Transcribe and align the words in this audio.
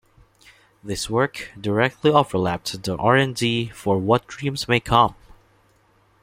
This 0.83 1.11
work 1.11 1.51
directly 1.61 2.09
overlapped 2.09 2.75
R 2.89 3.15
and 3.17 3.35
D 3.35 3.67
for 3.69 3.99
"What 3.99 4.25
Dreams 4.25 4.67
May 4.67 4.79
Come". 4.79 5.13